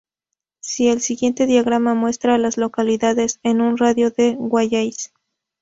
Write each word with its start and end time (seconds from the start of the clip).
El 0.79 0.99
siguiente 0.99 1.45
diagrama 1.45 1.93
muestra 1.93 2.33
a 2.33 2.39
las 2.39 2.57
localidades 2.57 3.39
en 3.43 3.61
un 3.61 3.77
radio 3.77 4.09
de 4.09 4.31
de 4.31 4.31
Wallace. 4.31 5.11